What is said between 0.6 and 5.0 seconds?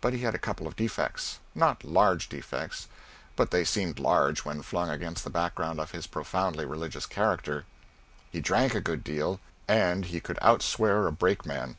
of defects not large defects, but they seemed large when flung